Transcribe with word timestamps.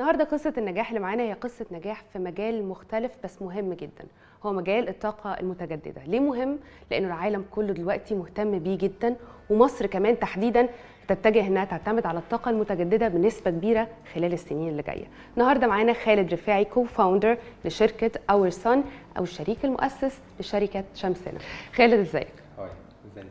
النهارده 0.00 0.24
قصة 0.24 0.52
النجاح 0.58 0.88
اللي 0.88 1.00
معانا 1.00 1.22
هي 1.22 1.32
قصة 1.32 1.66
نجاح 1.70 2.04
في 2.12 2.18
مجال 2.18 2.64
مختلف 2.64 3.12
بس 3.24 3.42
مهم 3.42 3.72
جدا 3.72 4.04
هو 4.42 4.52
مجال 4.52 4.88
الطاقة 4.88 5.34
المتجددة 5.40 6.02
ليه 6.06 6.20
مهم؟ 6.20 6.58
لأنه 6.90 7.06
العالم 7.06 7.44
كله 7.50 7.72
دلوقتي 7.72 8.14
مهتم 8.14 8.58
بيه 8.58 8.78
جدا 8.78 9.16
ومصر 9.50 9.86
كمان 9.86 10.18
تحديدا 10.18 10.68
تتجه 11.08 11.46
إنها 11.46 11.64
تعتمد 11.64 12.06
على 12.06 12.18
الطاقة 12.18 12.50
المتجددة 12.50 13.08
بنسبة 13.08 13.50
كبيرة 13.50 13.88
خلال 14.14 14.32
السنين 14.32 14.68
اللي 14.68 14.82
جاية. 14.82 15.06
النهارده 15.36 15.66
معانا 15.66 15.92
خالد 15.92 16.32
رفاعي 16.32 16.64
co-founder 16.64 17.38
لشركة 17.64 18.10
Our 18.30 18.50
Sun 18.50 18.84
أو 19.18 19.22
الشريك 19.22 19.64
المؤسس 19.64 20.20
لشركة 20.40 20.84
شمسنا. 20.94 21.38
خالد 21.74 21.92
إزيك 22.00 22.32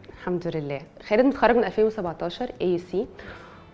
الحمد 0.10 0.48
لله. 0.48 0.82
خالد 1.08 1.26
متخرج 1.26 1.56
من 1.56 1.64
2017 1.64 2.52
AUC 2.62 3.08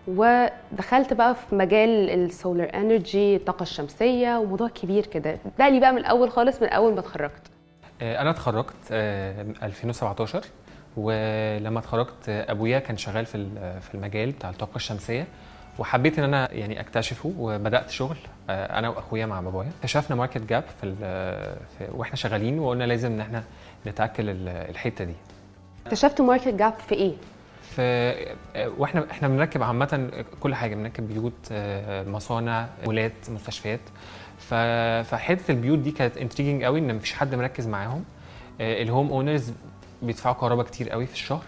ودخلت 0.06 1.12
بقى 1.12 1.34
في 1.34 1.54
مجال 1.54 2.10
ال 2.10 2.20
solar 2.20 2.70
energy 2.74 3.36
الطاقة 3.36 3.62
الشمسية 3.62 4.38
وموضوع 4.38 4.68
كبير 4.68 5.06
كده. 5.06 5.38
ابدا 5.46 5.68
لي 5.68 5.80
بقى 5.80 5.92
من 5.92 5.98
الأول 5.98 6.30
خالص؟ 6.30 6.62
من 6.62 6.68
اول 6.68 6.92
ما 6.94 7.00
اتخرجت. 7.00 7.42
آه، 8.02 8.20
أنا 8.22 8.30
اتخرجت 8.30 8.74
آه، 8.92 9.46
2017 9.62 10.44
ولما 10.96 11.78
اتخرجت 11.78 12.28
آه، 12.28 12.52
أبويا 12.52 12.78
كان 12.78 12.96
شغال 12.96 13.26
في 13.26 13.34
ال- 13.34 13.80
في 13.80 13.94
المجال 13.94 14.30
بتاع 14.32 14.50
الطاقة 14.50 14.76
الشمسية 14.76 15.26
وحبيت 15.78 16.18
إن 16.18 16.24
أنا 16.24 16.52
يعني 16.52 16.80
أكتشفه 16.80 17.32
وبدأت 17.38 17.90
شغل 17.90 18.16
آه، 18.50 18.78
أنا 18.78 18.88
وأخويا 18.88 19.26
مع 19.26 19.40
بابايا. 19.40 19.70
اكتشفنا 19.78 20.16
market 20.16 20.42
gap 20.42 20.64
في, 20.80 20.94
في 21.78 21.88
وإحنا 21.94 22.16
شغالين 22.16 22.58
وقلنا 22.58 22.84
لازم 22.84 23.12
إن 23.12 23.20
إحنا 23.20 23.44
نتاكل 23.86 24.30
ال- 24.30 24.48
الحتة 24.48 25.04
دي. 25.04 25.14
اكتشفت 25.86 26.20
market 26.20 26.48
gap 26.48 26.72
في 26.88 26.94
إيه؟ 26.94 27.12
ف 27.74 27.80
وإحنا 28.78 29.06
إحنا 29.10 29.28
بنركب 29.28 29.62
عامة 29.62 30.10
كل 30.40 30.54
حاجة 30.54 30.74
بنركب 30.74 31.08
بيوت 31.08 31.32
آه، 31.52 32.04
مصانع 32.08 32.66
مولات 32.84 33.12
مستشفيات. 33.28 33.80
فحتة 35.04 35.52
البيوت 35.52 35.78
دي 35.78 35.90
كانت 35.90 36.16
intriguing 36.16 36.64
قوي 36.64 36.78
إن 36.78 36.94
مفيش 36.94 37.12
حد 37.12 37.34
مركز 37.34 37.66
معاهم. 37.66 38.04
آه، 38.60 38.82
ال 38.82 38.88
home 38.88 39.10
owners 39.10 39.52
بيدفعوا 40.02 40.34
كهرباء 40.34 40.66
كتير 40.66 40.90
قوي 40.90 41.06
في 41.06 41.12
الشهر. 41.12 41.42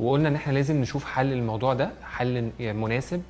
وقلنا 0.00 0.28
إن 0.28 0.34
إحنا 0.34 0.52
لازم 0.52 0.80
نشوف 0.80 1.04
حل 1.04 1.26
للموضوع 1.26 1.74
ده 1.74 1.90
حل 2.04 2.50
مناسب 2.60 3.22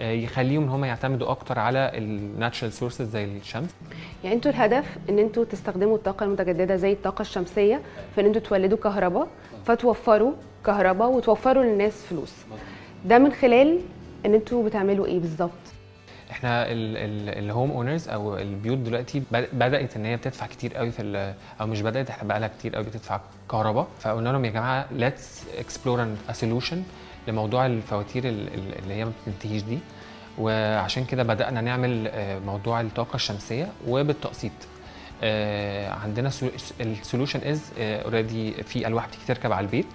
آه، 0.00 0.10
يخليهم 0.12 0.62
إن 0.62 0.68
هم 0.68 0.84
يعتمدوا 0.84 1.30
أكتر 1.30 1.58
على 1.58 1.90
ال 1.94 2.04
natural 2.04 2.72
sources 2.72 3.08
زي 3.10 3.24
الشمس. 3.24 3.70
يعني 4.24 4.36
أنتوا 4.36 4.50
الهدف 4.50 4.86
إن 5.10 5.18
أنتوا 5.18 5.44
تستخدموا 5.44 5.96
الطاقة 5.96 6.24
المتجددة 6.24 6.76
زي 6.76 6.92
الطاقة 6.92 7.22
الشمسية 7.22 7.80
في 8.14 8.20
إن 8.20 8.26
أنتوا 8.26 8.40
تولدوا 8.40 8.78
كهرباء 8.78 9.28
فتوفروا 9.66 10.32
كهرباء 10.66 11.08
وتوفروا 11.10 11.64
للناس 11.64 11.92
فلوس. 12.10 12.32
ده 13.04 13.18
من 13.18 13.32
خلال 13.32 13.78
إن 14.26 14.34
أنتوا 14.34 14.64
بتعملوا 14.64 15.06
إيه 15.06 15.18
بالظبط؟ 15.18 15.50
إحنا 16.30 16.66
ال 17.38 17.44
home 17.44 17.70
owners 17.70 18.08
أو 18.08 18.36
البيوت 18.38 18.78
دلوقتي 18.78 19.22
بد- 19.32 19.48
بدأت 19.52 19.96
إن 19.96 20.04
هي 20.04 20.16
بتدفع 20.16 20.46
كتير 20.46 20.74
قوي 20.74 20.90
في 20.90 21.34
أو 21.60 21.66
مش 21.66 21.82
بدأت 21.82 22.10
إحنا 22.10 22.28
بقى 22.28 22.40
لها 22.40 22.48
كتير 22.58 22.74
قوي 22.76 22.84
بتدفع 22.84 23.20
كهرباء. 23.50 23.86
فقلنا 24.00 24.28
لهم 24.28 24.44
يا 24.44 24.50
جماعة 24.50 24.86
let's 24.92 25.42
explore 25.58 26.06
a 26.28 26.32
solution 26.32 26.82
لموضوع 27.28 27.66
الفواتير 27.66 28.24
ال- 28.28 28.54
ال- 28.54 28.78
اللي 28.78 28.94
هي 28.94 29.04
ما 29.04 29.12
بتنتهيش 29.22 29.62
دي. 29.62 29.78
وعشان 30.38 31.04
كده 31.04 31.22
بدأنا 31.22 31.60
نعمل 31.60 32.08
آه، 32.08 32.38
موضوع 32.38 32.80
الطاقة 32.80 33.14
الشمسية 33.16 33.68
وبالتقسيط. 33.88 34.52
آه، 35.22 35.90
عندنا 35.90 36.30
ال 36.80 36.87
solution 36.87 37.40
is 37.40 37.62
already 37.78 38.52
في 38.52 38.86
ألواح 38.86 39.06
بتيجي 39.08 39.24
تركب 39.28 39.52
على 39.52 39.64
البيت. 39.64 39.86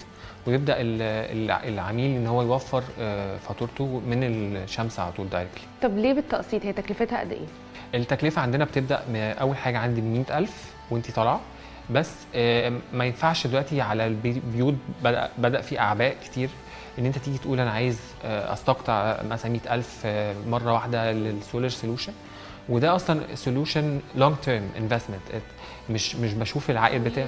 ويبدأ 0.47 0.73
ال- 0.81 1.01
الع- 1.37 1.63
العميل 1.63 2.15
إن 2.17 2.27
هو 2.27 2.41
يوفر 2.41 2.83
آه، 2.99 3.37
فاتورته 3.37 4.01
من 4.07 4.23
الشمس 4.23 4.99
على 4.99 5.11
طول 5.11 5.29
directly 5.29 5.63
طب 5.81 5.97
ليه 5.97 6.13
بالتقسيط؟ 6.13 6.65
هي 6.65 6.73
تكلفتها 6.73 7.19
قد 7.19 7.31
إيه؟ 7.31 7.45
التكلفة 7.95 8.41
عندنا 8.41 8.65
بتبدأ 8.65 9.03
من 9.09 9.15
أول 9.19 9.57
حاجة 9.57 9.77
عندي 9.77 10.01
ب 10.01 10.03
100000 10.03 10.73
وأنت 10.91 11.11
طالعة. 11.11 11.39
بس 11.89 12.11
آه، 12.35 12.71
ما 12.93 13.05
ينفعش 13.05 13.47
دلوقتي 13.47 13.81
على 13.81 14.07
البيوت 14.07 14.75
بدأ, 15.03 15.29
بدأ 15.37 15.61
في 15.61 15.79
أعباء 15.79 16.15
كتير 16.25 16.49
إن 16.99 17.05
أنت 17.05 17.17
تيجي 17.17 17.37
تقول 17.37 17.59
أنا 17.59 17.71
عايز 17.71 17.99
آه، 18.25 18.53
أستقطع 18.53 19.17
مثلا 19.29 19.51
100000 19.51 20.01
آه، 20.05 20.35
مرة 20.49 20.73
واحدة 20.73 21.11
لل 21.11 21.28
solar 21.28 21.69
solution 21.69 22.13
وده 22.69 22.95
أصلا 22.95 23.35
solution 23.35 23.99
long 24.15 24.35
term 24.35 24.69
investment 24.77 25.21
مش 25.89 26.15
مش 26.15 26.33
بشوف 26.33 26.69
العائد 26.69 27.03
بتاعه. 27.03 27.27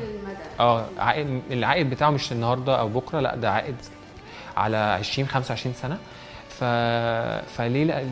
آه 0.60 0.86
عائد 0.98 1.42
العائد 1.52 1.90
بتاعه 1.90 2.10
مش 2.10 2.32
النهارده 2.32 2.80
أو 2.80 2.88
بكرة 2.90 3.20
لأ 3.20 3.36
ده 3.36 3.52
عائد 3.52 3.76
على 4.58 4.78
20 4.78 5.28
25 5.28 5.76
سنة. 5.76 5.98
ف... 6.60 6.64
فليه 7.58 7.84
لا... 7.84 8.04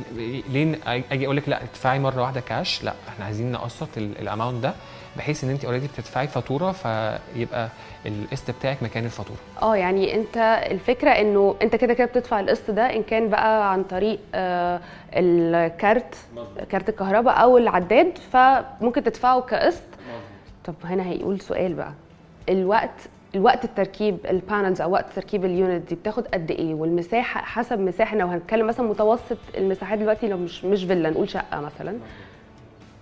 ليه 0.49 0.75
أجي 0.87 1.25
أقول 1.25 1.37
لك 1.37 1.49
لا 1.49 1.63
ادفعي 1.63 1.99
مرة 1.99 2.21
واحدة 2.21 2.39
كاش 2.41 2.83
لا 2.83 2.93
إحنا 3.09 3.25
عايزين 3.25 3.51
نقسط 3.51 3.87
ال 3.97 4.06
amount 4.06 4.63
ده 4.63 4.73
بحيث 5.17 5.43
إن 5.43 5.49
أنت 5.49 5.65
already 5.65 5.87
بتدفعي 5.87 6.27
فاتورة 6.27 6.71
فيبقى 6.71 7.69
القسط 8.05 8.51
بتاعك 8.51 8.83
مكان 8.83 9.05
الفاتورة. 9.05 9.37
آه 9.61 9.75
يعني 9.75 10.15
أنت 10.15 10.37
الفكرة 10.71 11.09
إنه 11.09 11.55
أنت 11.61 11.75
كده 11.75 11.93
كده 11.93 12.07
بتدفع 12.07 12.39
القسط 12.39 12.71
ده 12.71 12.95
إن 12.95 13.03
كان 13.03 13.29
بقى 13.29 13.71
عن 13.71 13.83
طريق 13.83 14.19
آه 14.35 14.79
الكارت 15.13 16.15
كارت 16.69 16.89
الكهرباء 16.89 17.41
أو 17.41 17.57
العداد 17.57 18.17
فممكن 18.33 19.03
تدفعه 19.03 19.41
كقسط. 19.41 19.81
طب 20.65 20.73
هنا 20.83 21.03
هيقول 21.09 21.41
سؤال 21.41 21.73
بقى. 21.73 21.91
الوقت 22.49 22.99
الوقت 23.35 23.65
التركيب 23.65 24.17
ال 24.29 24.37
panels 24.37 24.81
أو 24.81 24.91
وقت 24.91 25.05
تركيب 25.15 25.45
ال 25.45 25.54
unit 25.54 25.89
دي 25.89 25.95
بتاخد 25.95 26.27
قد 26.27 26.51
إيه؟ 26.51 26.73
والمساحة 26.73 27.41
حسب 27.41 27.79
مساحة 27.79 28.17
لو 28.17 28.27
هنتكلم 28.27 28.67
مثلا 28.67 28.87
متوسط 28.87 29.37
المساحات 29.57 29.99
دلوقتي 29.99 30.27
لو 30.27 30.37
مش 30.37 30.65
مش 30.65 30.83
فيلا 30.83 31.09
نقول 31.09 31.29
شقة 31.29 31.61
مثلا. 31.61 31.97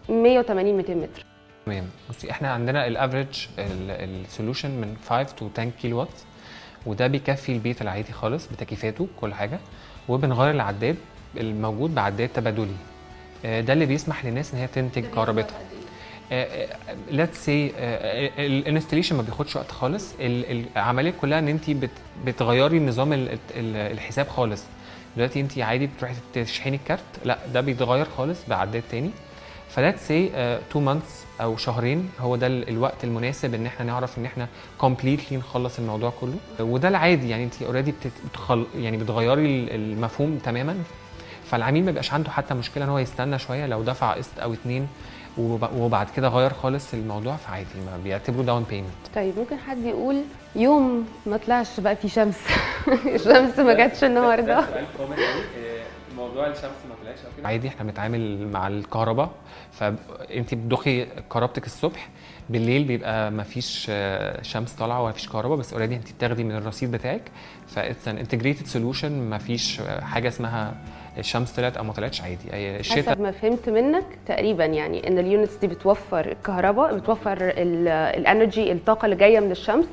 180 0.09 0.77
200 0.77 0.93
متر. 0.95 1.25
تمام. 1.65 1.83
بصي 2.09 2.31
إحنا 2.31 2.51
عندنا 2.51 2.87
ال 2.87 2.95
average 2.95 3.47
ال 3.59 3.72
solution 3.72 4.71
من 4.71 4.95
5 5.09 5.23
to 5.35 5.49
10 5.57 5.69
كيلو 5.81 5.99
وات 5.99 6.07
وده 6.85 7.07
بيكفي 7.07 7.51
البيت 7.51 7.81
العادي 7.81 8.11
خالص 8.13 8.47
بتكييفاته 8.47 9.07
كل 9.21 9.33
حاجة. 9.33 9.59
وبنغير 10.09 10.51
العداد 10.51 10.95
الموجود 11.37 11.95
بعداد 11.95 12.29
تبادلي. 12.29 12.75
آه، 13.45 13.61
ده 13.61 13.73
اللي 13.73 13.85
بيسمح 13.85 14.25
للناس 14.25 14.53
إن 14.53 14.59
هي 14.59 14.67
تنتج 14.67 15.05
كهربتها. 15.05 15.57
let's 17.11 17.45
see 17.45 17.71
ال 18.39 18.45
installation 18.45 19.15
ما 19.15 19.21
بياخدش 19.21 19.55
وقت 19.55 19.71
خالص. 19.71 20.13
ال- 20.19 20.65
العملية 20.75 21.13
كلها 21.21 21.39
إن 21.39 21.47
انت 21.47 21.69
بت- 21.69 21.89
بتغيري 22.25 22.79
نظام 22.79 23.13
ال- 23.13 23.29
ال- 23.31 23.37
الحساب 23.91 24.27
خالص. 24.27 24.63
دلوقتي 25.15 25.39
انت 25.39 25.57
عادي 25.59 25.87
بتروحي 25.87 26.15
تشحني 26.33 26.75
الكارت 26.75 27.03
لا 27.25 27.37
ده 27.53 27.61
بيتغير 27.61 28.05
خالص 28.17 28.39
بعداد 28.47 28.83
تاني. 28.91 29.09
ف 29.69 29.76
let's 29.76 30.07
say 30.07 30.29
2 30.35 30.85
months 30.85 31.23
أو 31.41 31.57
شهرين 31.57 32.09
هو 32.19 32.35
ده 32.35 32.47
ال- 32.47 32.69
الوقت 32.69 33.03
المناسب 33.03 33.53
إن 33.53 33.65
إحنا 33.65 33.85
نعرف 33.85 34.17
إن 34.17 34.25
إحنا 34.25 34.47
completely 34.77 35.37
نخلص 35.37 35.79
الموضوع 35.79 36.13
كله. 36.21 36.35
وده 36.59 36.87
العادي 36.87 37.29
يعني 37.29 37.43
انت 37.43 37.61
already 37.61 37.93
بتخل 38.31 38.65
يعني 38.77 38.97
بتغيري 38.97 39.45
ال- 39.45 39.69
المفهوم 39.75 40.37
تماما. 40.37 40.77
فالعميل 41.45 41.81
ما 41.81 41.85
بيبقاش 41.91 42.13
عنده 42.13 42.31
حتى 42.31 42.53
مشكلة 42.53 42.83
إن 42.85 42.89
هو 42.89 42.99
يستنى 42.99 43.39
شوية 43.39 43.65
لو 43.65 43.83
دفع 43.83 44.13
قسط 44.13 44.39
أو 44.39 44.53
اتنين 44.53 44.87
وبعد 45.37 46.07
كده 46.15 46.27
غير 46.27 46.53
خالص 46.53 46.93
الموضوع 46.93 47.35
فعادي 47.35 47.67
ما 47.85 47.97
بيعتبروا 48.03 48.43
down 48.45 48.63
payment 48.69 48.89
طيب 49.15 49.39
ممكن 49.39 49.57
حد 49.57 49.83
يقول 49.83 50.21
يوم 50.55 51.07
ما 51.25 51.37
طلعش 51.37 51.79
بقى 51.79 51.95
في 51.95 52.09
شمس؟ 52.09 52.39
الشمس 53.15 53.59
ما 53.59 53.73
جاتش 53.73 54.03
النهارده. 54.03 54.65
موضوع 56.17 56.47
الشمس 56.47 56.63
ما 56.89 56.95
طلعش 57.03 57.17
أو 57.25 57.31
كده؟ 57.37 57.47
عادي 57.47 57.67
إحنا 57.67 57.83
بنتعامل 57.83 58.47
مع 58.47 58.67
الكهرباء. 58.67 59.29
فانت 59.71 60.53
بتضخي 60.53 61.05
كهربتك 61.05 61.65
الصبح 61.65 62.09
بالليل 62.49 62.83
بيبقى 62.83 63.31
ما 63.31 63.43
فيش 63.43 63.91
شمس 64.41 64.73
طالعة 64.73 65.01
وما 65.01 65.11
فيش 65.11 65.29
كهرباء 65.29 65.57
بس 65.57 65.73
already 65.73 65.95
أنت 65.95 66.11
بتاخدي 66.11 66.43
من 66.43 66.55
الرصيد 66.55 66.91
بتاعك. 66.91 67.21
ف 67.67 67.75
it's 67.75 68.07
an 68.07 68.17
integrated 68.17 68.65
solution 68.65 69.11
ما 69.29 69.37
فيش 69.37 69.81
حاجة 70.01 70.27
اسمها 70.27 70.73
الشمس 71.17 71.51
طلعت 71.51 71.77
أو 71.77 71.83
ما 71.83 71.93
طلعتش 71.93 72.21
عادي. 72.21 72.49
أي- 72.49 72.53
الشتاء 72.79 73.03
حسب 73.13 73.21
ما 73.21 73.31
فهمت 73.31 73.69
منك 73.69 74.05
تقريبا 74.27 74.65
يعني 74.65 75.07
إن 75.07 75.19
ال 75.19 75.25
units 75.25 75.55
دي 75.55 75.67
بتوفر 75.67 76.31
الكهرباء 76.31 76.95
بتوفر 76.97 77.37
ال- 77.41 77.87
ال 77.87 77.99
energy 77.99 78.71
الطاقة 78.71 79.05
اللي 79.05 79.15
جاية 79.15 79.39
من 79.39 79.51
الشمس. 79.51 79.85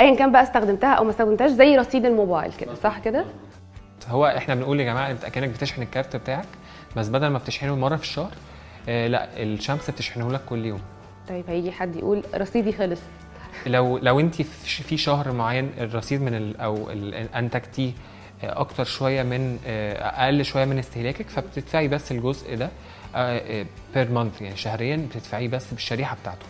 ايا 0.00 0.14
كان 0.16 0.32
بقى 0.32 0.42
استخدمتها 0.42 0.92
أو 0.94 1.04
ما 1.04 1.10
استخدمتهاش 1.10 1.50
زي 1.50 1.76
رصيد 1.76 2.04
الموبايل 2.06 2.52
كده 2.52 2.74
صح 2.74 2.98
كده؟ 2.98 3.24
هو 4.08 4.26
إحنا 4.26 4.54
بنقول 4.54 4.80
يا 4.80 4.84
جماعة 4.84 5.10
أنت 5.10 5.26
كانك 5.26 5.48
بتشحن 5.48 5.82
الكارت 5.82 6.16
بتاعك 6.16 6.46
بس 6.96 7.08
بدل 7.08 7.26
ما 7.26 7.38
بتشحنه 7.38 7.76
مرة 7.76 7.96
في 7.96 8.02
الشهر 8.02 8.30
آه 8.88 9.06
لا 9.06 9.28
الشمس 9.42 9.90
بتشحنه 9.90 10.32
لك 10.32 10.40
كل 10.48 10.64
يوم. 10.66 10.80
طيب 11.28 11.44
هيجي 11.48 11.72
حد 11.72 11.96
يقول 11.96 12.22
رصيدي 12.34 12.72
خلص 12.72 13.00
لو 13.66 13.98
لو 13.98 14.20
أنت 14.20 14.42
في 14.42 14.96
شهر 14.96 15.32
معين 15.32 15.70
الرصيد 15.80 16.22
من 16.22 16.34
ال 16.34 16.60
أو 16.60 16.90
آه، 16.90 17.28
أكتر 18.42 18.84
شوية 18.84 19.22
من 19.22 19.58
آه، 19.66 20.24
أقل 20.24 20.44
شوية 20.44 20.64
من 20.64 20.78
استهلاكك 20.78 21.28
فبتدفعي 21.28 21.88
بس 21.88 22.12
الجزء 22.12 22.56
ده 22.56 22.68
بير 23.94 24.10
مانث 24.10 24.42
يعني 24.42 24.56
شهريا 24.56 24.96
بتدفعيه 24.96 25.48
بس 25.48 25.70
بالشريحة 25.72 26.16
بتاعته. 26.22 26.46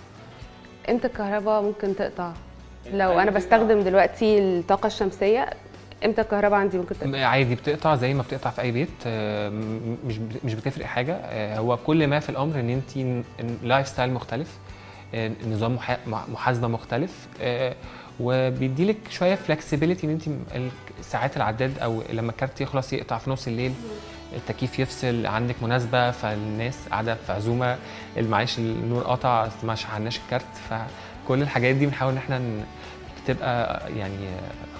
إمتى 0.91 1.07
الكهرباء 1.07 1.63
ممكن 1.63 1.97
تقطع. 1.97 2.33
لو 2.93 3.21
أنا 3.21 3.31
بستخدم 3.31 3.81
دلوقتي 3.83 4.39
الطاقة 4.39 4.87
الشمسية 4.87 5.51
إمتى 6.05 6.21
الكهرباء 6.21 6.59
عندي 6.61 6.79
ممكن 6.79 6.99
تقطع. 6.99 7.19
عادي 7.27 7.55
بتقطع 7.55 7.95
زي 7.95 8.15
ما 8.15 8.23
بتقطع 8.23 8.51
في 8.51 8.63
أي 8.63 8.71
بيت 8.73 8.89
آه، 9.07 9.49
مش 10.07 10.15
مش 10.45 10.55
بتفرق 10.55 10.87
حاجة. 10.87 11.13
آه، 11.15 11.59
هو 11.59 11.77
كل 11.77 12.07
ما 12.07 12.21
في 12.21 12.29
الأمر 12.29 12.61
إن 12.61 12.71
انت 12.71 13.19
lifestyle 13.63 14.13
مختلف 14.13 14.59
آه، 15.15 15.31
نظام 15.47 15.75
محا- 15.79 15.99
مح- 16.07 16.29
محاسبة 16.29 16.69
مختلف 16.69 17.27
آه، 17.41 17.75
وبيديلك 18.21 18.97
شوية 19.11 19.35
flexibility 19.35 20.07
إن 20.07 20.11
أنت 20.55 20.73
ساعات 21.03 21.37
العداد 21.37 21.79
أو 21.79 22.03
لما 22.13 22.31
الكارت 22.31 22.61
يخلص 22.61 22.93
يقطع 22.93 23.19
في 23.19 23.31
نص 23.31 23.47
الليل 23.47 23.73
التكييف 24.37 24.79
يفصل 24.79 25.27
عندك 25.27 25.55
مناسبة 25.63 26.11
فالناس 26.11 26.75
قاعدة 26.91 27.15
في 27.15 27.33
عزومة 27.33 27.77
معلش 28.19 28.59
النور 28.59 29.03
قطع 29.03 29.49
ما 29.63 29.75
شحناش 29.75 30.19
الكارت 30.19 30.45
فكل 30.71 31.43
الحاجات 31.43 31.75
دي 31.77 31.87
بنحاول 31.87 32.13
إن 32.13 32.19
إحنا 32.19 32.41
تبقى 33.27 33.83
يعني 33.97 34.27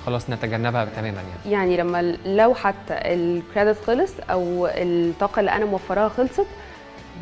خلاص 0.07 0.31
نتجنبها 0.31 0.85
تماما 0.85 1.23
يعني. 1.23 1.53
يعني 1.53 1.77
لما 1.77 2.03
لو 2.27 2.55
حتى 2.55 2.95
الكريدت 2.95 3.79
خلص 3.87 4.13
أو 4.31 4.67
الطاقة 4.67 5.41
اللي 5.41 5.51
أنا 5.53 5.65
موفراها 5.65 6.09
خلصت 6.09 6.47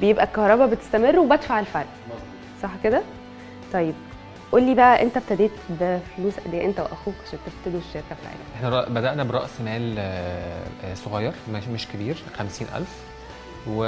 بيبقى 0.00 0.24
الكهرباء 0.24 0.66
بتستمر 0.68 1.18
وبدفع 1.18 1.60
الفرق. 1.60 1.86
صح 2.62 2.70
كده؟ 2.84 3.02
طيب. 3.72 3.94
قول 4.56 4.64
لي 4.66 4.74
بقى 4.74 5.02
انت 5.02 5.16
ابتديت 5.16 5.50
بفلوس 5.68 6.34
قد 6.46 6.54
إيه؟ 6.54 6.66
انت 6.66 6.80
وأخوك 6.80 7.14
عشان 7.26 7.38
تبتدوا 7.46 7.80
الشركة 7.80 8.06
بتاعتك 8.20 8.38
إحنا 8.56 8.88
بدأنا 9.00 9.24
برأس 9.24 9.60
مال 9.64 9.94
آه، 9.98 10.64
آه، 10.84 10.94
صغير 10.94 11.32
مش 11.74 11.88
كبير 11.88 12.16
50000 12.38 12.86
و 13.68 13.84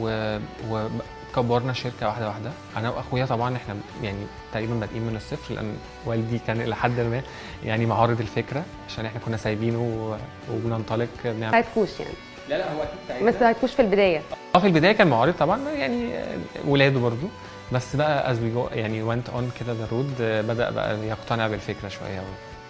و 0.00 0.38
وكبرنا 0.70 1.70
الشركة 1.70 2.06
واحدة 2.06 2.26
واحدة. 2.28 2.50
أنا 2.76 2.90
وأخويا 2.90 3.24
طبعا 3.26 3.56
إحنا 3.56 3.76
يعني 4.02 4.26
تقريبا 4.52 4.74
بادئين 4.74 5.02
من 5.02 5.16
الصفر 5.16 5.54
لأن 5.54 5.76
والدي 6.06 6.38
كان 6.46 6.60
إلى 6.60 6.76
حد 6.76 7.00
ما 7.00 7.22
يعني 7.64 7.86
معارض 7.86 8.20
الفكرة 8.20 8.64
عشان 8.88 9.06
إحنا 9.06 9.20
كنا 9.26 9.36
سايبينه 9.36 9.78
و- 9.80 10.16
وبننطلق 10.54 11.08
ما 11.24 11.32
بنعمل 11.32 11.52
ساعدكوش 11.52 12.00
يعني؟ 12.00 12.12
لا 12.48 12.58
لا 12.58 12.72
هو 12.72 12.82
أكيد 13.10 13.24
ما 13.24 13.32
ساعدكوش 13.32 13.72
في 13.74 13.82
البداية؟ 13.82 14.22
آه 14.54 14.58
في 14.58 14.66
البداية 14.66 14.92
كان 14.92 15.06
معارض 15.06 15.34
طبعا 15.34 15.68
يعني 15.70 16.14
آه، 16.18 16.38
ولاده 16.66 17.00
برضو. 17.00 17.26
بس 17.72 17.96
بقى 17.96 18.30
as 18.30 18.40
we 18.42 18.66
يعني 18.72 19.02
went 19.02 19.30
on 19.30 19.50
كده 19.60 19.72
the 19.72 19.88
road 19.92 20.14
بدأ 20.20 20.70
بقى 20.70 21.06
يقتنع 21.06 21.48
بالفكرة 21.48 21.88
شوية 21.88 22.22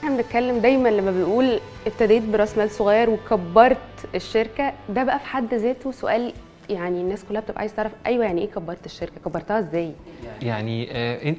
إحنا 0.04 0.16
بنتكلم 0.16 0.58
دايما 0.58 0.88
لما 0.88 1.10
بنقول 1.10 1.60
ابتديت 1.86 2.22
براس 2.22 2.58
مال 2.58 2.70
صغير 2.70 3.10
وكبرت 3.10 3.78
الشركة 4.14 4.72
ده 4.88 5.04
بقى 5.04 5.18
في 5.18 5.26
حد 5.26 5.54
ذاته 5.54 5.92
سؤال 5.92 6.32
يعني 6.70 7.00
الناس 7.00 7.24
كلها 7.28 7.40
بتبقى 7.40 7.60
عايزه 7.60 7.74
تعرف 7.74 7.92
أيوه 8.06 8.24
يعني 8.24 8.40
إيه 8.42 8.50
كبرت 8.50 8.86
الشركة؟ 8.86 9.12
كبرتها 9.24 9.58
إزاي؟ 9.58 9.92
يعني 10.42 10.88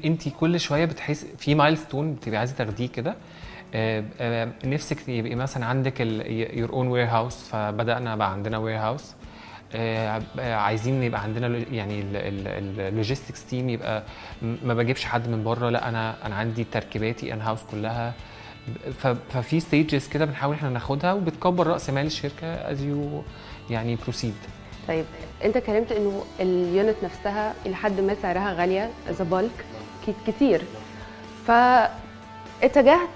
انت 0.08 0.30
كل 0.30 0.60
شوية 0.60 0.86
بتحس 0.86 1.26
في 1.38 1.56
milestone 1.56 2.14
بتبقي 2.14 2.38
عايزة 2.38 2.56
تاخديه 2.56 2.88
كده. 2.88 3.16
آه، 3.74 4.04
آه، 4.20 4.50
نفسك 4.66 5.10
يبقى 5.10 5.36
مثلا 5.36 5.66
عندك 5.66 6.00
your 6.54 6.70
own 6.74 6.88
warehouse 6.88 7.44
فبدأنا 7.44 8.16
بقى 8.16 8.32
عندنا 8.32 8.58
warehouse 8.58 9.14
عايزين 10.38 11.04
يبقى 11.04 11.22
عندنا 11.22 11.48
يعني 11.72 12.02
ال 12.12 12.25
logistics 12.25 13.46
team 13.46 13.70
يبقى 13.70 14.04
ما 14.42 14.74
بجيبش 14.74 15.06
حد 15.06 15.28
من 15.30 15.44
بره 15.44 15.70
لا 15.70 15.90
أنا 15.90 16.16
أنا 16.26 16.36
عندي 16.36 16.64
تركيباتي 16.64 17.34
in 17.34 17.42
house 17.42 17.60
كلها. 17.72 18.14
ففي 19.30 19.60
stages 19.60 20.08
كده 20.08 20.26
بنحاول 20.26 20.56
إحنا 20.56 20.70
ناخدها 20.70 21.14
وبتكبر 21.14 21.68
رأس 21.68 21.90
مال 21.90 22.06
الشركة 22.06 22.48
as 22.48 22.82
you 22.84 23.24
يعني 23.70 23.96
proceed 23.96 24.36
طيب 24.88 25.06
أنت 25.44 25.58
اتكلمت 25.58 25.92
إنه 25.92 26.24
ال 26.40 26.51
unit 26.51 26.96
نفسها 27.04 27.54
إلى 27.66 27.76
حد 27.76 28.00
ما 28.00 28.16
سعرها 28.22 28.54
غالية 28.54 28.90
ذا 29.10 29.24
بالك 29.24 29.66
كتير. 30.28 30.62
فاتجهت 31.48 33.10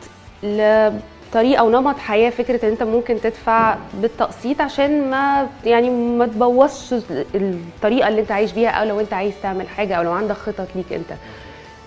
لطريقه 1.33 1.59
أو 1.59 1.69
نمط 1.69 1.97
حياة 1.99 2.29
فكرة 2.29 2.65
إن 2.65 2.69
أنت 2.71 2.83
ممكن 2.83 3.21
تدفع 3.21 3.75
بالتقسيط 3.93 4.61
عشان 4.61 5.09
ما 5.09 5.47
يعني 5.65 5.89
ما 5.89 6.25
تبوظش 6.25 6.93
الطريقة 7.35 8.07
اللي 8.07 8.21
أنت 8.21 8.31
عايش 8.31 8.51
بيها 8.51 8.69
أو 8.69 8.85
لو 8.87 8.99
أنت 8.99 9.13
عايز 9.13 9.33
تعمل 9.43 9.67
حاجة 9.67 9.95
أو 9.95 10.03
لو 10.03 10.11
عندك 10.11 10.35
خطط 10.35 10.67
ليك 10.75 10.93
أنت. 10.93 11.13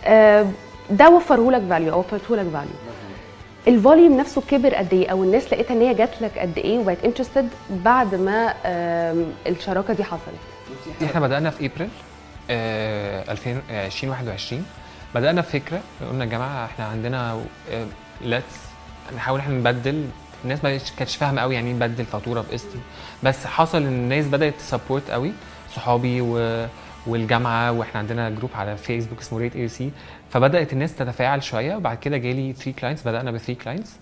آه، 0.04 0.46
ده 0.90 1.10
وفره 1.10 1.50
لك 1.50 1.62
value 1.70 1.92
أو 1.92 1.98
وفرته 1.98 2.36
لك 2.36 2.46
value 2.52 2.70
ال 3.68 3.75
volume 3.75 4.16
نفسه 4.16 4.42
كبر 4.50 4.74
قد 4.74 4.92
إيه؟ 4.92 5.08
أو 5.08 5.22
الناس 5.24 5.52
لقيتها 5.52 5.74
إن 5.74 5.80
هي 5.80 5.94
جات 5.94 6.22
لك 6.22 6.38
قد 6.38 6.58
إيه 6.58 6.78
وبقت 6.78 7.04
interested 7.04 7.48
بعد 7.70 8.14
ما 8.14 8.54
الشراكة 9.46 9.94
دي 9.94 10.04
حصلت؟ 10.04 11.02
إحنا 11.04 11.20
بدأنا 11.20 11.50
في 11.50 11.66
ابريل 11.66 11.88
آه 12.50 13.32
2021 13.32 14.66
بدأنا 15.14 15.40
بفكرة 15.40 15.80
قلنا 16.10 16.24
يا 16.24 16.30
جماعة 16.30 16.64
إحنا 16.64 16.84
عندنا 16.84 17.40
let's 18.20 18.65
نحاول 19.16 19.40
إحنا 19.40 19.54
نبدل 19.54 20.04
الناس 20.44 20.64
ما 20.64 20.78
كانتش 20.98 21.16
فاهمة 21.16 21.40
قوي 21.42 21.54
يعني 21.54 21.68
إيه 21.68 21.74
نبدل 21.74 22.04
فاتورة 22.04 22.40
بقسط 22.50 22.68
بس 23.22 23.46
حصل 23.46 23.78
إن 23.78 23.86
الناس 23.86 24.26
بدأت 24.26 24.54
support 24.58 25.10
قوي 25.10 25.32
صحابي 25.74 26.20
و 26.20 26.66
والجامعة 27.06 27.72
وإحنا 27.72 28.00
عندنا 28.00 28.30
group 28.30 28.50
على 28.54 28.76
فيسبوك 28.76 29.18
اسمه 29.20 29.38
RTC 29.38 29.90
فبدأت 30.30 30.72
الناس 30.72 30.96
تتفاعل 30.96 31.42
شوية 31.42 31.76
وبعد 31.76 31.96
كده 31.98 32.16
جالي 32.16 32.52
3 32.52 32.72
clients 32.72 33.02
بدأنا 33.08 33.30
ب 33.30 33.36
3 33.36 33.54
clients 33.64 33.96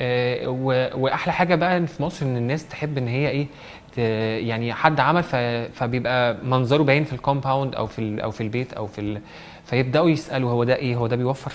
آه، 0.00 0.48
وأحلى 0.94 1.32
حاجة 1.32 1.54
بقى 1.54 1.86
في 1.86 2.02
مصر 2.02 2.26
إن 2.26 2.36
الناس 2.36 2.68
تحب 2.68 2.98
إن 2.98 3.08
هي 3.08 3.28
إيه 3.28 3.46
يعني 4.48 4.72
حد 4.72 5.00
عمل 5.00 5.22
فبيبقى 5.74 6.36
منظره 6.44 6.82
باين 6.82 7.04
في 7.04 7.12
ال 7.12 7.19
compound 7.19 7.74
أو 7.74 7.86
في 7.86 8.22
أو 8.22 8.30
في 8.30 8.40
البيت 8.42 8.72
أو 8.72 8.86
في. 8.86 9.20
فيبدأوا 9.66 10.10
يسألوا 10.10 10.50
هو 10.50 10.64
ده 10.64 10.76
إيه 10.76 10.96
هو 10.96 11.06
ده 11.06 11.16
بيوفر. 11.16 11.52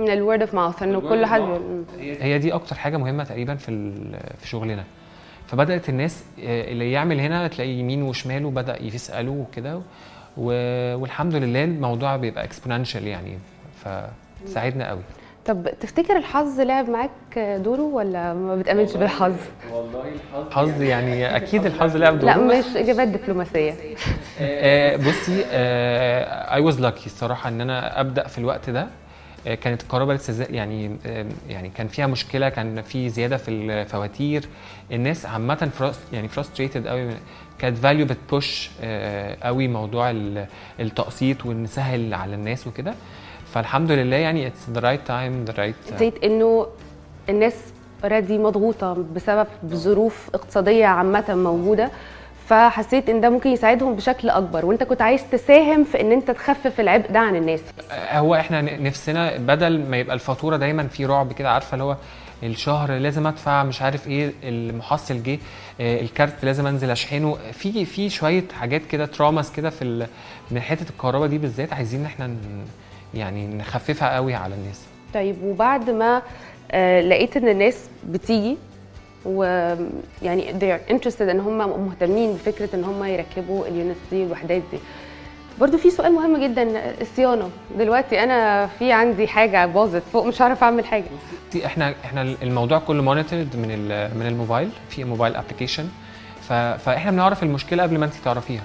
من 0.00 0.10
ال 0.10 0.16
word 0.16 0.40
of 0.40 0.54
mouth 0.54 0.82
إنه 0.82 1.00
كل 1.00 1.26
حد. 1.26 1.60
هي 2.00 2.38
دي 2.38 2.54
أكتر 2.54 2.76
حاجة 2.76 2.96
مهمة 2.96 3.24
تقريبا 3.24 3.54
في 3.54 3.92
في 4.38 4.48
شغلنا. 4.48 4.84
فبدأت 5.46 5.88
الناس 5.88 6.24
آه، 6.44 6.72
اللي 6.72 6.92
يعمل 6.92 7.20
هنا 7.20 7.48
تلاقي 7.48 7.70
يمين 7.70 8.02
وشمال 8.02 8.44
وبدا 8.44 8.82
يسالوا 8.82 9.42
وكده 9.42 9.80
والحمد 10.36 11.34
لله 11.34 11.64
الموضوع 11.64 12.16
بيبقى 12.16 12.44
exponential 12.44 13.06
يعني. 13.06 13.38
فساعدنا 14.44 14.88
قوي. 14.88 15.00
طب 15.46 15.68
تفتكر 15.80 16.16
الحظ 16.16 16.60
لعب 16.60 16.90
معاك 16.90 17.38
دوره 17.38 17.80
ولا 17.82 18.34
ما 18.34 18.56
بتامنش 18.56 18.96
بالحظ؟ 18.96 19.34
والله 19.72 20.04
الحظ 20.48 20.70
حظ 20.70 20.82
يعني 20.82 21.36
أكيد 21.36 21.66
الحظ 21.66 21.96
لعب 22.00 22.18
دوره. 22.18 22.32
لا 22.32 22.58
مش 22.58 22.76
إجابات 22.76 23.08
دبلوماسية. 23.08 23.74
آه، 24.40 24.96
بصي 24.96 25.44
I 26.54 26.60
was 26.60 26.80
lucky 26.80 27.06
الصراحة 27.06 27.48
إن 27.48 27.60
أنا 27.60 28.00
أبدأ 28.00 28.26
في 28.28 28.38
الوقت 28.38 28.70
ده. 28.70 28.86
كانت 29.44 29.82
الكهرباء 29.82 30.16
لسه 30.16 30.46
يعني 30.50 30.96
آه، 31.06 31.26
يعني 31.48 31.68
كان 31.68 31.88
فيها 31.88 32.06
مشكلة 32.06 32.48
كان 32.48 32.82
في 32.82 33.08
زيادة 33.08 33.36
في 33.36 33.50
الفواتير. 33.50 34.44
الناس 34.92 35.26
عامة 35.26 35.70
يعني 36.12 36.28
frustrated 36.28 36.86
قوي. 36.86 37.10
كانت 37.58 37.78
فاليو 37.78 38.06
بت 38.06 38.27
push 38.27 38.70
قوي 39.42 39.68
موضوع 39.68 40.10
ال- 40.10 40.46
التقسيط 40.80 41.46
ونسهل 41.46 42.14
على 42.14 42.34
الناس 42.34 42.66
وكده. 42.66 42.94
فالحمد 43.52 43.90
لله 43.92 44.16
يعني 44.16 44.46
it's 44.46 44.70
the 44.70 44.80
right 44.80 45.00
time 45.06 45.44
the 45.44 45.52
right 45.58 45.74
نسيت 45.94 46.24
إنه 46.24 46.66
الناس 47.28 47.54
already 48.04 48.38
مضغوطة 48.38 49.04
بسبب 49.14 49.46
ظروف 49.66 50.30
اقتصادية 50.34 50.86
عامة 50.86 51.24
موجودة. 51.34 51.90
فحسيت 52.50 53.08
إن 53.08 53.20
ده 53.20 53.30
ممكن 53.30 53.50
يساعدهم 53.50 53.94
بشكل 53.94 54.30
أكبر. 54.30 54.66
وأنت 54.66 54.82
كنت 54.82 55.02
عايز 55.02 55.30
تساهم 55.30 55.84
في 55.84 56.00
إن 56.00 56.12
أنت 56.12 56.30
تخفف 56.30 56.80
العبء 56.80 57.10
ده 57.12 57.18
عن 57.18 57.36
الناس. 57.36 57.60
هو 58.12 58.34
إحنا 58.34 58.60
نفسنا 58.60 59.36
بدل 59.36 59.80
ما 59.90 59.96
يبقى 59.96 60.14
الفاتورة 60.14 60.56
دايما 60.56 60.88
في 60.88 61.06
رعب 61.06 61.32
كده 61.32 61.50
عارفة 61.50 61.72
اللي 61.74 61.84
هو 61.84 61.96
الشهر 62.42 62.92
لازم 62.92 63.26
أدفع 63.26 63.62
مش 63.62 63.82
عارف 63.82 64.08
إيه 64.08 64.32
المحصل 64.42 65.22
جه 65.22 65.38
آه، 65.80 66.00
ال 66.00 66.09
card 66.09 66.44
لازم 66.44 66.66
أنزل 66.66 66.90
أشحنه. 66.90 67.36
في 67.52 67.84
في 67.84 68.08
شوية 68.10 68.44
حاجات 68.60 68.82
كده 68.90 69.06
traumas 69.06 69.52
كده 69.52 69.70
في 69.70 70.06
من 70.50 70.60
حتة 70.60 70.90
الكهرباء 70.90 71.28
دي 71.28 71.38
بالذات 71.38 71.72
عايزين 71.72 72.00
ان 72.00 72.06
إحنا 72.06 72.36
يعني 73.14 73.46
نخففها 73.46 74.14
قوي 74.14 74.34
على 74.34 74.54
الناس. 74.54 74.80
طيب 75.14 75.36
وبعد 75.42 75.90
ما 75.90 76.22
آه، 76.72 77.00
لقيت 77.00 77.36
إن 77.36 77.48
الناس 77.48 77.88
بتيجي 78.06 78.56
ويعني 79.24 80.54
they're 80.60 80.92
interested 80.92 81.20
إن 81.22 81.40
هم 81.40 81.86
مهتمين 81.86 82.32
بفكرة 82.32 82.68
إن 82.74 82.84
هم 82.84 83.04
يركبوا 83.04 83.66
ال 83.66 83.71
units 83.71 83.98
دي 84.10 84.24
الوحدات 84.24 84.62
دي. 84.72 84.78
برضو 85.60 85.78
في 85.78 85.90
سؤال 85.90 86.12
مهم 86.12 86.36
جدا 86.36 86.94
الصيانة. 87.00 87.50
دلوقتي 87.78 88.22
أنا 88.22 88.66
في 88.66 88.92
عندي 88.92 89.28
حاجة 89.28 89.66
باظت 89.66 90.02
فوق 90.12 90.26
مش 90.26 90.40
عارف 90.40 90.64
أعمل 90.64 90.84
حاجة. 90.84 91.04
إحنا 91.64 91.94
إحنا 92.04 92.22
الموضوع 92.42 92.78
كله 92.78 93.02
monitored 93.02 93.56
من 93.56 93.68
من 94.18 94.26
الموبايل. 94.26 94.70
في 94.88 95.04
mobile 95.04 95.36
application 95.36 95.88
فإحنا 96.78 97.10
بنعرف 97.10 97.42
المشكلة 97.42 97.82
قبل 97.82 97.98
ما 97.98 98.04
أنت 98.04 98.14
تعرفيها. 98.24 98.62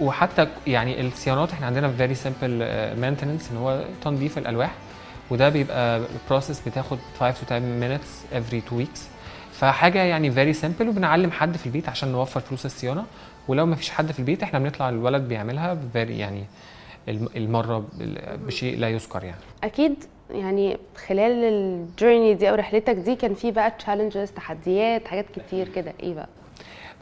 وحتى 0.00 0.46
يعني 0.66 1.00
الصيانات 1.00 1.52
إحنا 1.52 1.66
عندنا 1.66 1.88
very 1.88 2.14
simple 2.14 2.68
maintenance 3.00 3.50
إن 3.50 3.56
هو 3.56 3.80
تنظيف 4.04 4.38
الألواح. 4.38 4.70
وده 5.30 5.48
بيبقى 5.48 6.02
process 6.30 6.60
بتاخد 6.68 6.98
5 7.20 7.34
to 7.40 7.52
10 7.52 7.60
minutes 7.80 8.34
every 8.34 8.54
2 8.54 8.84
weeks. 8.86 8.98
فحاجة 9.52 10.02
يعني 10.02 10.30
very 10.30 10.52
simple 10.52 10.88
وبنعلم 10.88 11.30
حد 11.30 11.56
في 11.56 11.66
البيت 11.66 11.88
عشان 11.88 12.12
نوفر 12.12 12.40
فلوس 12.40 12.66
الصيانة. 12.66 13.04
ولو 13.48 13.66
ما 13.66 13.76
فيش 13.76 13.90
حد 13.90 14.12
في 14.12 14.18
البيت 14.18 14.42
إحنا 14.42 14.58
بنطلع 14.58 14.88
الولد 14.88 15.22
بيعملها 15.28 15.78
very 15.92 16.18
يعني 16.18 16.44
الم- 17.08 17.28
المرة 17.36 17.84
بشيء 18.46 18.78
لا 18.78 18.88
يذكر 18.88 19.24
يعني. 19.24 19.40
أكيد 19.64 20.04
يعني 20.30 20.76
خلال 21.08 21.44
ال 21.44 21.55
journey 21.55 22.34
دي 22.34 22.50
أو 22.50 22.54
رحلتك 22.54 22.94
دي 22.94 23.16
كان 23.16 23.34
في 23.34 23.50
بقى 23.50 23.70
challenges 23.70 24.30
تحديات 24.30 25.08
حاجات 25.08 25.26
كتير 25.36 25.68
كده. 25.68 25.92
إيه 26.02 26.14
بقى؟ 26.14 26.28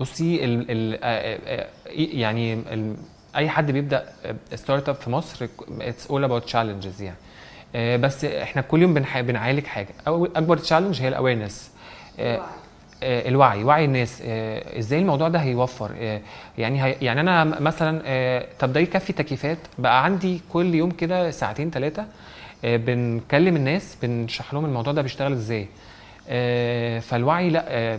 بصي 0.00 0.44
ال 0.44 0.70
ال 0.70 0.94
آه، 0.94 0.98
آه، 1.06 1.60
آه، 1.62 1.66
يعني 1.96 2.54
ال 2.54 2.96
أي 3.36 3.48
حد 3.48 3.70
بيبدأ 3.70 4.06
startup 4.54 4.94
في 4.94 5.10
مصر 5.10 5.46
it's 5.80 6.06
all 6.06 6.24
about 6.24 6.44
challenges 6.44 7.02
يعني. 7.02 7.16
بس 7.76 8.24
إحنا 8.24 8.62
كل 8.62 8.82
يوم 8.82 8.94
بنح- 8.94 9.20
بنعالج 9.20 9.66
حاجة. 9.66 9.88
أو 10.06 10.24
أكبر 10.26 10.56
challenge 10.56 11.02
هي 11.02 11.08
ال 11.08 11.15
awareness 11.15 11.70
الوعي. 13.02 13.64
وعي 13.64 13.84
الناس. 13.84 14.22
آه، 14.26 14.78
إزاي 14.78 14.98
الموضوع 14.98 15.28
ده 15.28 15.38
هيوفر؟ 15.38 15.90
آه، 16.00 16.20
يعني 16.58 16.84
هي 16.84 16.96
يعني 17.02 17.20
أنا 17.20 17.44
مثلا 17.44 18.02
آه، 18.06 18.46
طب 18.58 18.72
ده 18.72 18.80
يكفي 18.80 19.12
تكييفات؟ 19.12 19.58
بقى 19.78 20.04
عندي 20.04 20.40
كل 20.52 20.74
يوم 20.74 20.90
كده 20.90 21.30
ساعتين 21.30 21.70
ثلاثة 21.70 22.06
بنكلم 22.64 23.56
الناس 23.56 23.96
بنشرح 24.02 24.54
لهم 24.54 24.64
الموضوع 24.64 24.92
ده 24.92 25.02
بيشتغل 25.02 25.32
إزاي. 25.32 25.68
آه، 26.28 26.98
فالوعي 26.98 27.50
لأ 27.50 27.64
آه، 27.68 27.98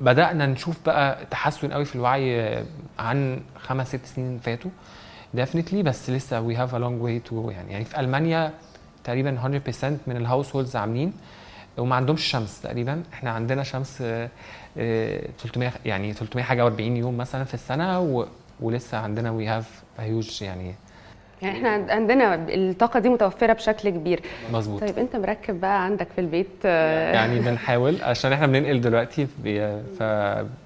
بدأنا 0.00 0.46
نشوف 0.46 0.76
بقى 0.86 1.18
تحسن 1.30 1.72
قوي 1.72 1.84
في 1.84 1.94
الوعي 1.96 2.40
آه، 2.40 2.64
عن 2.98 3.40
خمس 3.58 3.88
ست 3.88 4.06
سنين 4.06 4.38
فاتوا. 4.38 4.70
Definitely 5.36 5.74
بس 5.74 6.10
لسه 6.10 6.48
we 6.48 6.56
have 6.56 6.70
a 6.72 6.78
long 6.78 7.04
way 7.06 7.30
to 7.30 7.50
يعني. 7.50 7.72
يعني 7.72 7.84
في 7.84 8.00
ألمانيا 8.00 8.52
تقريبا 9.06 9.30
100% 9.30 9.84
من 10.06 10.16
ال 10.16 10.54
households 10.56 10.76
عاملين 10.76 11.12
وما 11.78 11.96
عندهمش 11.96 12.24
شمس 12.24 12.60
تقريبا. 12.62 13.02
إحنا 13.12 13.30
عندنا 13.30 13.62
شمس 13.62 13.98
آه، 14.02 14.28
آه، 14.78 15.28
300 15.42 15.72
يعني 15.84 16.12
300 16.12 16.44
حاجة 16.44 16.70
و40 16.70 16.80
يوم 16.80 17.16
مثلا 17.16 17.44
في 17.44 17.54
السنة 17.54 18.00
و 18.00 18.26
ولسه 18.60 18.98
عندنا 18.98 19.30
we 19.30 19.46
have 19.46 19.82
huge 19.98 20.42
يعني 20.42 20.74
يعني 21.42 21.56
إحنا 21.58 21.68
عند- 21.68 21.90
عندنا 21.90 22.34
الطاقة 22.48 23.00
دي 23.00 23.08
متوفرة 23.08 23.52
بشكل 23.52 23.90
كبير. 23.90 24.20
مظبوط. 24.52 24.80
طيب 24.80 24.98
أنت 24.98 25.16
مركب 25.16 25.60
بقى 25.60 25.84
عندك 25.84 26.08
في 26.14 26.20
البيت 26.20 26.48
آه، 26.64 27.12
يعني 27.14 27.38
بنحاول 27.40 28.02
عشان 28.02 28.32
إحنا 28.32 28.46
بننقل 28.46 28.80
دلوقتي 28.80 29.26
ف 29.26 30.00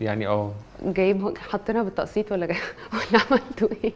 يعني 0.01 0.27
آه. 0.27 0.53
جايب 0.85 1.39
حاطينها 1.51 1.83
بالتقسيط 1.83 2.33
ولا 2.33 2.47
جاي 2.47 2.57
ولا 2.93 3.23
عملتوا 3.31 3.69
إيه؟ 3.85 3.93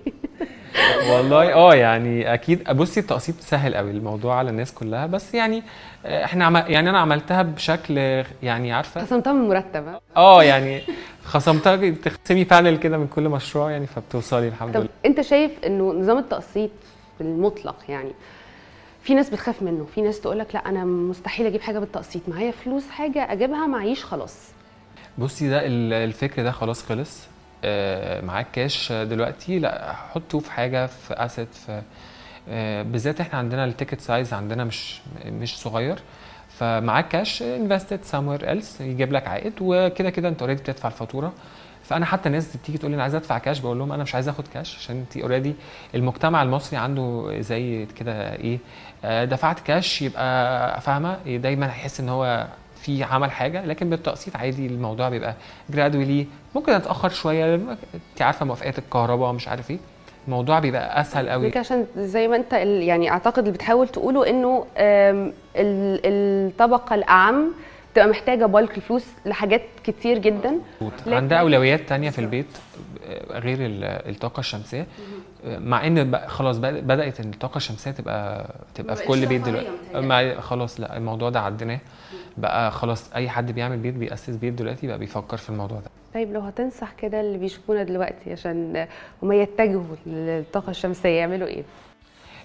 والله 1.11 1.53
آه 1.55 1.75
يعني 1.75 2.35
أكيد 2.35 2.71
بصي 2.71 3.01
التقسيط 3.01 3.35
سهل 3.41 3.75
قوي 3.75 3.91
الموضوع 3.91 4.35
على 4.39 4.51
الناس 4.51 4.73
كلها 4.73 5.07
بس 5.07 5.35
يعني 5.35 5.63
آه، 6.07 6.25
إحنا 6.25 6.45
عم... 6.45 6.57
يعني 6.57 6.91
أنا 6.91 6.99
عملتها 6.99 7.43
بشكل 7.43 8.23
يعني 8.43 8.73
عارفة؟ 8.73 9.05
خصمتها 9.05 9.33
من 9.33 9.43
المرتب 9.45 9.87
ها؟ 9.89 10.01
آه 10.17 10.43
يعني 10.43 10.83
خصمتها 11.25 11.77
تخصمي 11.91 12.45
بانل 12.45 12.77
كده 12.77 12.99
من 12.99 13.07
كل 13.07 13.29
مشروع 13.29 13.71
يعني 13.71 13.87
فبتوصلي 13.87 14.49
الحمد 14.49 14.75
طب 14.75 14.81
لله. 14.81 14.89
أنت 15.07 15.21
شايف 15.21 15.51
إنه 15.67 15.93
نظام 15.93 16.19
التقسيط 16.19 16.71
بالمطلق 17.19 17.77
يعني 17.89 18.11
في 19.03 19.15
ناس 19.15 19.31
بتخاف 19.31 19.63
منه 19.63 19.87
في 19.95 20.03
ناس 20.03 20.21
تقول 20.21 20.39
لك 20.39 20.55
لأ 20.55 20.69
أنا 20.69 20.85
مستحيل 20.85 21.47
أجيب 21.47 21.61
حاجة 21.61 21.79
بالتقسيط 21.79 22.23
معايا 22.29 22.51
فلوس 22.51 22.89
حاجة 22.91 23.33
أجيبها 23.33 23.67
معيش 23.67 24.05
خلاص. 24.05 24.37
بصي 25.19 25.49
ده 25.49 25.67
ال- 25.67 25.93
الفكر 25.93 26.43
ده 26.43 26.51
خلاص 26.51 26.83
خلص 26.83 27.21
آه، 27.21 27.34
معاك 28.23 28.47
كاش 28.53 28.93
دلوقتي 28.93 29.59
لا 29.59 29.93
حطه 29.93 30.39
في 30.39 30.51
حاجة 30.53 30.87
في 30.87 31.15
asset 31.15 31.55
في 31.55 31.83
آه، 32.49 32.83
بالذات 32.83 33.21
إحنا 33.21 33.39
عندنا 33.39 33.65
ال 33.65 33.70
ticket 33.70 34.01
size 34.01 34.33
عندنا 34.33 34.65
مش 34.65 35.01
مش 35.27 35.59
صغير. 35.59 35.99
فمعاك 36.59 37.09
cash 37.09 37.43
invest 37.43 37.86
it 37.86 38.01
somewhere 38.03 38.49
else 38.49 38.81
يجيب 38.81 39.13
لك 39.13 39.29
عائد 39.29 39.53
وكده 39.61 40.11
كده 40.11 40.29
انت 40.29 40.41
already 40.43 40.63
بتدفع 40.63 40.89
الفاتورة. 40.89 41.33
فأنا 41.85 42.07
حتى 42.07 42.29
ناس 42.29 42.57
بتيجي 42.57 42.79
تقول 42.79 42.91
لي 42.91 42.95
أنا 42.95 43.03
عايز 43.03 43.15
أدفع 43.15 43.39
كاش 43.39 43.59
بقول 43.61 43.79
لهم 43.79 43.93
أنا 43.93 44.03
مش 44.03 44.15
عايز 44.15 44.29
آخد 44.29 44.49
كاش 44.49 44.77
عشان 44.77 44.97
انت 44.97 45.17
already 45.17 45.55
المجتمع 45.95 46.43
المصري 46.43 46.77
عنده 46.79 47.35
زي 47.41 47.87
كده 47.87 48.33
إيه 48.35 48.59
آه، 49.05 49.25
دفعت 49.25 49.61
كاش 49.61 50.03
يبقى 50.03 50.81
فاهمة؟ 50.81 51.19
دايما 51.27 51.67
هيحس 51.67 52.01
إن 52.01 52.09
هو 52.09 52.47
في 52.85 53.03
عمل 53.05 53.31
حاجة 53.31 53.65
لكن 53.67 53.91
بالتقسيط 53.91 54.37
عادي 54.37 54.67
الموضوع 54.67 55.09
بيبقى 55.09 55.35
gradually 55.71 56.27
ممكن 56.55 56.73
أتأخر 56.73 57.09
شوية 57.09 57.55
أنت 57.55 58.23
عارفة 58.23 58.47
موافقات 58.47 58.79
الكهرباء 58.79 59.33
مش 59.33 59.49
عارف 59.49 59.71
إيه. 59.71 59.79
الموضوع 60.27 60.59
بيبقى 60.59 61.01
أسهل 61.01 61.29
قوي. 61.29 61.59
عشان 61.59 61.87
زي 61.97 62.29
ما 62.29 62.37
أنت 62.37 62.53
يعني 62.53 63.11
أعتقد 63.11 63.39
اللي 63.39 63.51
بتحاول 63.53 63.89
تقوله 63.89 64.31
إنه 64.31 64.65
الطبقة 65.57 66.95
الأعم 66.95 67.45
تبقى 67.95 68.09
محتاجة 68.09 68.47
بالك 68.47 68.77
الفلوس 68.77 69.05
لحاجات 69.27 69.63
كتير 69.85 70.19
جدا. 70.19 70.59
عندها 71.07 71.39
أولويات 71.39 71.81
تانية 71.89 72.11
في 72.11 72.19
البيت 72.19 72.47
غير 73.31 73.59
ال- 73.61 73.85
الطاقة 73.85 74.41
الشمسية. 74.41 74.87
مع 75.47 75.87
إن 75.87 76.19
خلاص 76.27 76.59
بد- 76.59 76.87
بدأت 76.87 77.21
الطاقة 77.21 77.57
الشمسية 77.57 77.91
تبقى 77.91 78.47
تبقى 78.75 78.97
في 78.97 79.05
كل 79.07 79.27
بيت 79.27 79.41
دلوقتي. 79.43 79.69
مع 79.95 80.41
خلاص 80.41 80.81
لا 80.81 80.97
الموضوع 80.97 81.31
ده 81.31 81.41
عديناه 81.41 81.81
بقى 82.39 82.71
خلاص 82.71 83.13
أي 83.13 83.29
حد 83.29 83.53
بيعمل 83.53 83.77
بيت 83.77 83.95
بيأسس 83.95 84.31
بيت 84.37 84.55
دلوقتي 84.55 84.87
بقى 84.87 84.99
بيفكر 84.99 85.37
في 85.37 85.51
الموضوع 85.51 85.79
ده. 85.79 85.91
طيب 86.15 86.33
لو 86.33 86.41
هتنصح 86.41 86.93
كده 86.93 87.21
اللي 87.21 87.39
بيشوفونا 87.39 87.83
دلوقتي 87.83 88.33
عشان 88.33 88.87
هم 89.23 89.33
يتجهوا 89.33 89.97
للطاقة 90.07 90.71
الشمسية 90.71 91.09
يعملوا 91.19 91.49
إيه؟ 91.49 91.63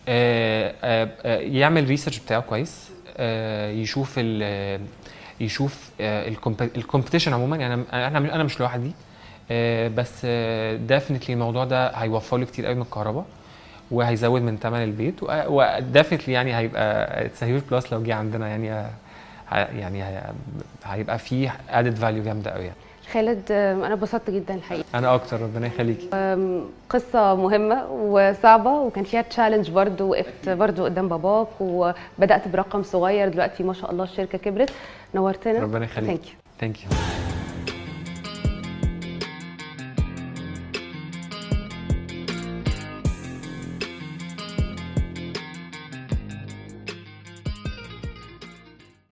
آه، 0.07 0.73
آه، 0.83 1.09
آه، 1.25 1.39
يعمل 1.39 1.87
research 1.87 2.19
بتاعه 2.19 2.41
كويس 2.41 2.91
يشوف 3.81 4.13
ال 4.17 4.81
يشوف 5.39 5.89
ال 5.99 6.11
competition 6.11 7.33
عموما. 7.33 7.57
يعني 7.57 7.83
أنا 7.93 8.17
أنا 8.17 8.43
مش 8.43 8.59
لوحدي 8.59 8.91
بس 9.95 10.25
definitely 10.75 11.33
الموضوع 11.33 11.65
ده 11.65 11.87
هيوفر 11.87 12.37
له 12.37 12.45
كتير 12.45 12.65
قوي 12.65 12.75
من 12.75 12.81
الكهرباء 12.81 13.25
وهيزود 13.91 14.41
من 14.41 14.57
ثمن 14.57 14.83
البيت 14.83 15.15
و 15.23 15.33
definitely 15.33 16.33
يعني 16.33 16.57
هيبقى 16.57 17.25
it's 17.25 17.43
huge 17.43 17.61
plus 17.71 17.93
لو 17.93 18.03
جه 18.03 18.15
عندنا 18.15 18.47
يعني 18.47 18.89
يعني 19.51 20.21
هيبقى 20.85 21.19
فيه 21.19 21.55
added 21.69 21.95
value 21.95 22.23
جامدة 22.23 22.51
قوي 22.51 22.63
يعني 22.63 22.75
خالد 23.13 23.51
أنا 23.51 23.93
اتبسطت 23.93 24.29
جدا 24.29 24.53
الحقيقة. 24.53 24.85
أنا 24.95 25.15
أكتر 25.15 25.41
ربنا 25.41 25.67
يخليكي 25.67 26.09
آم، 26.13 26.63
قصة 26.89 27.35
مهمة 27.35 27.85
وصعبة 27.91 28.69
وكان 28.69 29.03
فيها 29.03 29.21
challenge 29.21 29.71
برضو 29.71 30.11
وقفت 30.11 30.49
برضو 30.49 30.85
قدام 30.85 31.07
باباك 31.07 31.47
وبدأت 31.59 32.47
برقم 32.47 32.83
صغير. 32.83 33.29
دلوقتي 33.29 33.63
ما 33.63 33.73
شاء 33.73 33.91
الله 33.91 34.03
الشركة 34.03 34.37
كبرت. 34.37 34.73
نورتنا. 35.15 35.59
ربنا 35.59 35.85
يخليك. 35.85 36.21
ثانك 36.59 36.83
يو 36.83 36.89